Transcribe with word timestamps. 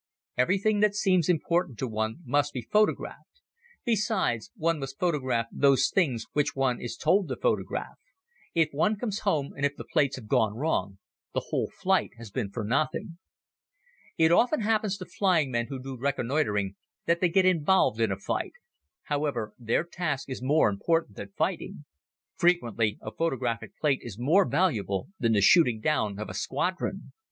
Everything 0.35 0.79
that 0.79 0.95
seems 0.95 1.29
important 1.29 1.77
to 1.77 1.87
one 1.87 2.21
must 2.25 2.53
be 2.53 2.63
photographed. 2.63 3.43
Besides, 3.85 4.49
one 4.57 4.79
must 4.79 4.97
photograph 4.97 5.45
those 5.51 5.91
things 5.93 6.25
which 6.33 6.55
one 6.55 6.81
is 6.81 6.97
told 6.97 7.27
to 7.27 7.35
photograph. 7.35 7.99
If 8.55 8.69
one 8.71 8.95
comes 8.95 9.19
home 9.19 9.53
and 9.55 9.63
if 9.63 9.75
the 9.75 9.83
plates 9.85 10.15
have 10.15 10.27
gone 10.27 10.55
wrong, 10.55 10.97
the 11.35 11.49
whole 11.51 11.69
flight 11.69 12.09
has 12.17 12.31
been 12.31 12.49
for 12.49 12.63
nothing. 12.63 13.19
It 14.17 14.31
often 14.31 14.61
happens 14.61 14.97
to 14.97 15.05
flying 15.05 15.51
men 15.51 15.67
who 15.67 15.79
do 15.79 15.95
reconnoitering 15.95 16.77
that 17.05 17.19
they 17.21 17.29
get 17.29 17.45
involved 17.45 18.01
in 18.01 18.11
a 18.11 18.17
fight. 18.17 18.53
However, 19.03 19.53
their 19.59 19.83
task 19.83 20.31
is 20.31 20.41
more 20.41 20.67
important 20.67 21.15
than 21.15 21.29
fighting. 21.37 21.85
Frequently 22.37 22.97
a 23.03 23.11
photographic 23.11 23.77
plate 23.77 23.99
is 24.01 24.17
more 24.17 24.49
valuable 24.49 25.09
than 25.19 25.33
the 25.33 25.41
shooting 25.41 25.79
down 25.79 26.17
of 26.17 26.27
a 26.27 26.33
squadron. 26.33 27.13